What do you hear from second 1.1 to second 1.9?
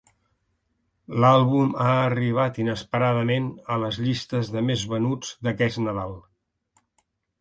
L'àlbum ha